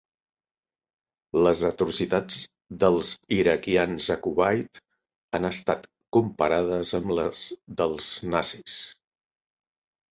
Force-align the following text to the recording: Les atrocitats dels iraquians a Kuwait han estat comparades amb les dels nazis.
Les 1.47 1.61
atrocitats 1.67 2.39
dels 2.85 3.11
iraquians 3.37 4.09
a 4.17 4.19
Kuwait 4.25 4.83
han 5.39 5.49
estat 5.53 5.89
comparades 6.19 6.99
amb 7.03 7.17
les 7.21 7.47
dels 7.83 8.13
nazis. 8.37 8.83